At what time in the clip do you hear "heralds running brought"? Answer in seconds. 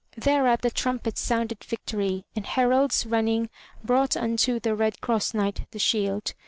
2.43-4.17